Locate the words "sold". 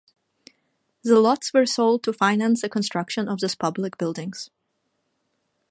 1.67-2.01